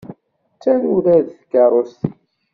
[0.53, 2.17] D taruradt tkeṛṛust-ik?